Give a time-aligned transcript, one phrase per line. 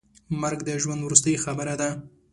[0.41, 1.89] مرګ د ژوند وروستۍ خبره ده.